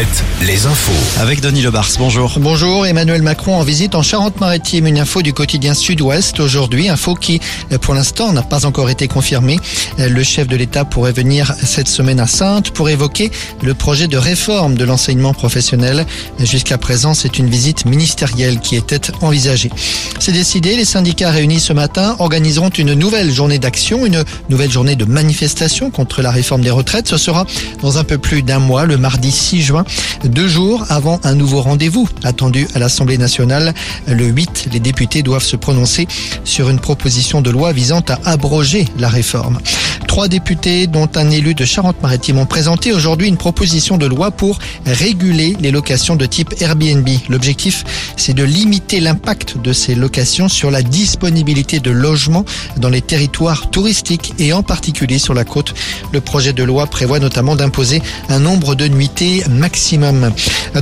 7, 0.00 0.24
les 0.46 0.64
infos. 0.64 1.20
Avec 1.20 1.42
Denis 1.42 1.60
Lebars, 1.60 1.90
bonjour. 1.98 2.38
Bonjour, 2.38 2.86
Emmanuel 2.86 3.20
Macron 3.20 3.56
en 3.56 3.62
visite 3.62 3.94
en 3.94 4.02
Charente-Maritime. 4.02 4.86
Une 4.86 4.98
info 4.98 5.20
du 5.20 5.34
quotidien 5.34 5.74
Sud-Ouest 5.74 6.40
aujourd'hui, 6.40 6.88
info 6.88 7.14
qui 7.14 7.38
pour 7.82 7.92
l'instant 7.92 8.32
n'a 8.32 8.42
pas 8.42 8.64
encore 8.64 8.88
été 8.88 9.08
confirmée. 9.08 9.58
Le 9.98 10.22
chef 10.22 10.48
de 10.48 10.56
l'État 10.56 10.86
pourrait 10.86 11.12
venir 11.12 11.52
cette 11.62 11.88
semaine 11.88 12.18
à 12.18 12.26
Sainte 12.26 12.70
pour 12.70 12.88
évoquer 12.88 13.30
le 13.62 13.74
projet 13.74 14.08
de 14.08 14.16
réforme 14.16 14.74
de 14.74 14.84
l'enseignement 14.84 15.34
professionnel. 15.34 16.06
Jusqu'à 16.38 16.78
présent, 16.78 17.12
c'est 17.12 17.38
une 17.38 17.50
visite 17.50 17.84
ministérielle 17.84 18.60
qui 18.60 18.76
était 18.76 19.12
envisagée. 19.20 19.70
C'est 20.18 20.32
décidé, 20.32 20.76
les 20.76 20.86
syndicats 20.86 21.30
réunis 21.30 21.60
ce 21.60 21.74
matin 21.74 22.16
organiseront 22.20 22.70
une 22.70 22.94
nouvelle 22.94 23.30
journée 23.30 23.58
d'action, 23.58 24.06
une 24.06 24.24
nouvelle 24.48 24.70
journée 24.70 24.96
de 24.96 25.04
manifestation 25.04 25.90
contre 25.90 26.22
la 26.22 26.30
réforme 26.30 26.62
des 26.62 26.70
retraites. 26.70 27.08
Ce 27.08 27.18
sera 27.18 27.44
dans 27.82 27.98
un 27.98 28.04
peu 28.04 28.16
plus 28.16 28.42
d'un 28.42 28.60
mois, 28.60 28.86
le 28.86 28.96
mardi 28.96 29.30
6 29.30 29.60
juin, 29.60 29.84
deux 30.24 30.48
jours 30.48 30.84
avant 30.88 31.20
un 31.24 31.34
nouveau 31.34 31.60
rendez-vous 31.60 32.08
attendu 32.24 32.66
à 32.74 32.78
l'Assemblée 32.78 33.18
nationale. 33.18 33.74
Le 34.06 34.26
8, 34.26 34.68
les 34.72 34.80
députés 34.80 35.22
doivent 35.22 35.44
se 35.44 35.56
prononcer 35.56 36.06
sur 36.44 36.70
une 36.70 36.78
proposition 36.78 37.40
de 37.40 37.50
loi 37.50 37.72
visant 37.72 38.02
à 38.08 38.30
abroger 38.30 38.86
la 38.98 39.08
réforme. 39.08 39.58
Trois 40.10 40.26
députés, 40.26 40.88
dont 40.88 41.08
un 41.14 41.30
élu 41.30 41.54
de 41.54 41.64
Charente-Maritime, 41.64 42.38
ont 42.38 42.44
présenté 42.44 42.92
aujourd'hui 42.92 43.28
une 43.28 43.36
proposition 43.36 43.96
de 43.96 44.06
loi 44.06 44.32
pour 44.32 44.58
réguler 44.84 45.56
les 45.60 45.70
locations 45.70 46.16
de 46.16 46.26
type 46.26 46.52
Airbnb. 46.60 47.08
L'objectif, 47.28 47.84
c'est 48.16 48.34
de 48.34 48.42
limiter 48.42 48.98
l'impact 48.98 49.58
de 49.58 49.72
ces 49.72 49.94
locations 49.94 50.48
sur 50.48 50.72
la 50.72 50.82
disponibilité 50.82 51.78
de 51.78 51.92
logements 51.92 52.44
dans 52.78 52.88
les 52.88 53.02
territoires 53.02 53.70
touristiques 53.70 54.34
et 54.40 54.52
en 54.52 54.64
particulier 54.64 55.20
sur 55.20 55.32
la 55.32 55.44
côte. 55.44 55.74
Le 56.12 56.20
projet 56.20 56.52
de 56.52 56.64
loi 56.64 56.88
prévoit 56.88 57.20
notamment 57.20 57.54
d'imposer 57.54 58.02
un 58.30 58.40
nombre 58.40 58.74
de 58.74 58.88
nuitées 58.88 59.44
maximum. 59.48 60.32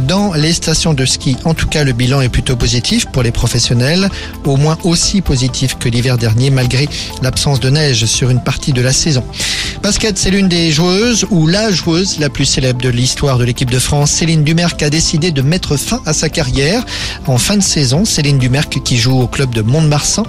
Dans 0.06 0.32
les 0.32 0.54
stations 0.54 0.94
de 0.94 1.04
ski, 1.04 1.36
en 1.44 1.52
tout 1.52 1.66
cas, 1.66 1.84
le 1.84 1.92
bilan 1.92 2.22
est 2.22 2.30
plutôt 2.30 2.56
positif 2.56 3.04
pour 3.04 3.22
les 3.22 3.30
professionnels, 3.30 4.08
au 4.46 4.56
moins 4.56 4.78
aussi 4.84 5.20
positif 5.20 5.76
que 5.78 5.90
l'hiver 5.90 6.16
dernier 6.16 6.48
malgré 6.48 6.88
l'absence 7.20 7.60
de 7.60 7.68
neige 7.68 8.06
sur 8.06 8.30
une 8.30 8.40
partie 8.40 8.72
de 8.72 8.80
la 8.80 8.94
saison. 8.94 9.17
Basket, 9.82 10.18
c'est 10.18 10.30
l'une 10.30 10.48
des 10.48 10.72
joueuses 10.72 11.26
ou 11.30 11.46
la 11.46 11.70
joueuse 11.70 12.18
la 12.18 12.28
plus 12.28 12.44
célèbre 12.44 12.80
de 12.80 12.88
l'histoire 12.88 13.38
de 13.38 13.44
l'équipe 13.44 13.70
de 13.70 13.78
France. 13.78 14.10
Céline 14.10 14.42
Dumerc 14.42 14.82
a 14.82 14.90
décidé 14.90 15.30
de 15.30 15.40
mettre 15.40 15.76
fin 15.76 16.02
à 16.04 16.12
sa 16.12 16.28
carrière 16.28 16.84
en 17.26 17.38
fin 17.38 17.56
de 17.56 17.62
saison. 17.62 18.04
Céline 18.04 18.38
Dumerc 18.38 18.82
qui 18.82 18.98
joue 18.98 19.20
au 19.20 19.26
club 19.26 19.54
de 19.54 19.62
Mont-de-Marsan. 19.62 20.24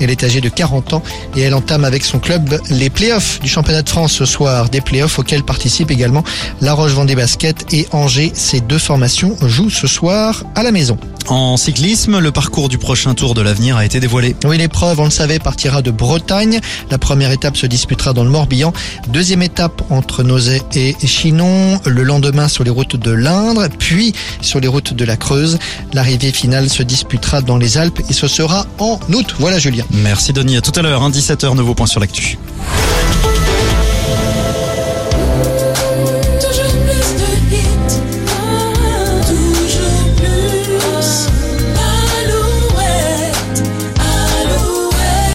Elle 0.00 0.10
est 0.10 0.24
âgée 0.24 0.40
de 0.40 0.48
40 0.48 0.94
ans 0.94 1.02
et 1.36 1.42
elle 1.42 1.54
entame 1.54 1.84
avec 1.84 2.04
son 2.04 2.20
club 2.20 2.58
les 2.70 2.90
playoffs 2.90 3.40
du 3.40 3.48
championnat 3.48 3.82
de 3.82 3.88
France 3.88 4.12
ce 4.12 4.24
soir. 4.24 4.68
Des 4.68 4.80
playoffs 4.80 5.18
auxquels 5.18 5.44
participent 5.44 5.90
également 5.90 6.24
La 6.60 6.72
Roche-Vendée 6.72 7.16
Basket 7.16 7.72
et 7.72 7.88
Angers. 7.92 8.32
Ces 8.34 8.60
deux 8.60 8.78
formations 8.78 9.36
jouent 9.42 9.70
ce 9.70 9.88
soir 9.88 10.44
à 10.54 10.62
la 10.62 10.72
maison. 10.72 10.96
En 11.28 11.56
cyclisme, 11.56 12.18
le 12.18 12.32
parcours 12.32 12.68
du 12.68 12.78
prochain 12.78 13.14
Tour 13.14 13.34
de 13.34 13.40
l'avenir 13.40 13.76
a 13.76 13.84
été 13.84 14.00
dévoilé. 14.00 14.36
Oui, 14.44 14.58
l'épreuve, 14.58 15.00
on 15.00 15.04
le 15.04 15.10
savait, 15.10 15.38
partira 15.38 15.82
de 15.82 15.90
Bretagne. 15.90 16.60
La 16.90 16.98
première 16.98 17.30
étape 17.30 17.56
se 17.56 17.66
disputera 17.66 18.12
dans 18.12 18.24
le 18.24 18.30
Morbihan. 18.30 18.72
Deuxième 19.08 19.42
étape 19.42 19.82
entre 19.90 20.22
Nozay 20.22 20.62
et 20.74 20.94
Chinon. 21.06 21.80
Le 21.86 22.02
lendemain 22.02 22.48
sur 22.48 22.64
les 22.64 22.70
routes 22.70 22.96
de 22.96 23.10
l'Indre, 23.10 23.68
puis 23.78 24.12
sur 24.40 24.60
les 24.60 24.68
routes 24.68 24.94
de 24.94 25.04
la 25.04 25.16
Creuse. 25.16 25.58
L'arrivée 25.92 26.32
finale 26.32 26.68
se 26.68 26.82
disputera 26.82 27.40
dans 27.40 27.56
les 27.56 27.78
Alpes 27.78 28.00
et 28.08 28.12
ce 28.12 28.28
sera 28.28 28.66
en 28.78 28.98
août. 29.12 29.34
Voilà 29.38 29.58
Julien. 29.58 29.84
Merci 29.90 30.32
Denis, 30.32 30.56
à 30.56 30.60
tout 30.60 30.78
à 30.78 30.82
l'heure, 30.82 31.08
17h, 31.10 31.54
nouveau 31.54 31.74
point 31.74 31.86
sur 31.86 32.00
l'actu. 32.00 32.38